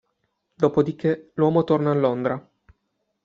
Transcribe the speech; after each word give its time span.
Dopodiché 0.55 1.29
l'uomo 1.35 1.63
torna 1.63 1.91
a 1.91 1.93
Londra. 1.93 2.49